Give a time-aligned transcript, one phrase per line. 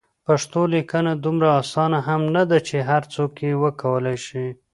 [0.25, 4.45] پښتو لیکنه دومره اسانه هم نده چې هر څوک یې وکولای شي.